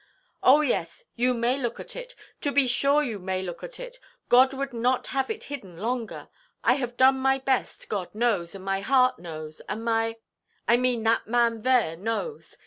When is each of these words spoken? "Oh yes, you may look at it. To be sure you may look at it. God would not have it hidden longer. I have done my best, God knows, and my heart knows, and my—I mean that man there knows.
"Oh 0.41 0.61
yes, 0.61 1.05
you 1.15 1.31
may 1.35 1.59
look 1.59 1.79
at 1.79 1.95
it. 1.95 2.15
To 2.41 2.51
be 2.51 2.65
sure 2.65 3.03
you 3.03 3.19
may 3.19 3.43
look 3.43 3.63
at 3.63 3.79
it. 3.79 3.99
God 4.29 4.51
would 4.51 4.73
not 4.73 5.05
have 5.13 5.29
it 5.29 5.43
hidden 5.43 5.77
longer. 5.77 6.27
I 6.63 6.73
have 6.73 6.97
done 6.97 7.19
my 7.19 7.37
best, 7.37 7.87
God 7.87 8.15
knows, 8.15 8.55
and 8.55 8.65
my 8.65 8.79
heart 8.81 9.19
knows, 9.19 9.59
and 9.69 9.85
my—I 9.85 10.77
mean 10.77 11.03
that 11.03 11.27
man 11.27 11.61
there 11.61 11.95
knows. 11.95 12.57